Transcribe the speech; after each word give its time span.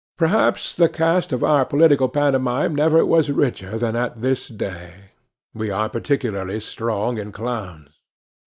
Perhaps 0.17 0.73
the 0.73 0.89
cast 0.89 1.31
of 1.31 1.43
our 1.43 1.63
political 1.63 2.09
pantomime 2.09 2.73
never 2.73 3.05
was 3.05 3.29
richer 3.29 3.77
than 3.77 3.95
at 3.95 4.19
this 4.19 4.47
day. 4.47 5.11
We 5.53 5.69
are 5.69 5.89
particularly 5.89 6.59
strong 6.59 7.19
in 7.19 7.31
clowns. 7.31 7.89